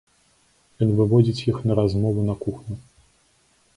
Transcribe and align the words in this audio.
Ён 0.85 0.89
выводзіць 1.01 1.45
іх 1.51 1.57
на 1.73 1.77
размову 1.81 2.25
на 2.31 2.35
кухню. 2.43 2.75